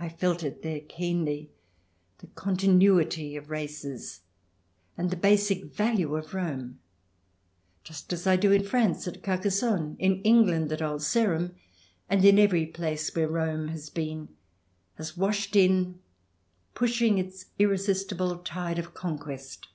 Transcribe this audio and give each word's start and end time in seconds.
I 0.00 0.08
felt 0.08 0.42
it 0.42 0.62
there 0.62 0.80
keenly— 0.80 1.52
the 2.18 2.26
continuity 2.26 3.36
of 3.36 3.50
races, 3.50 4.22
and 4.98 5.10
the 5.10 5.16
basic 5.16 5.66
value 5.66 6.16
of 6.16 6.34
Rome— 6.34 6.80
just 7.84 8.12
as 8.12 8.26
I 8.26 8.34
do 8.34 8.50
in 8.50 8.64
France 8.64 9.06
at 9.06 9.22
Carcassonne, 9.22 9.94
in 10.00 10.20
England 10.22 10.72
at 10.72 10.82
Old 10.82 11.02
Sarum, 11.02 11.54
and 12.10 12.24
in 12.24 12.36
every 12.36 12.66
place 12.66 13.14
where 13.14 13.28
Rome 13.28 13.68
has 13.68 13.90
been, 13.90 14.28
has 14.94 15.16
washed 15.16 15.54
in, 15.54 16.00
pushing 16.74 17.18
its 17.18 17.46
irre 17.60 17.78
sistible 17.78 18.42
tide 18.44 18.80
of 18.80 18.92
conquest. 18.92 19.68